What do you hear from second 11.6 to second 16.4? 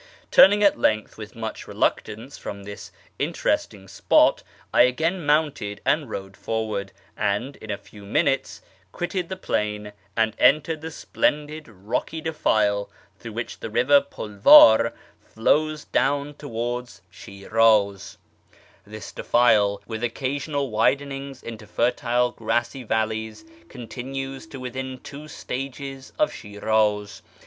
rocky defile through which the river Pulvar flows down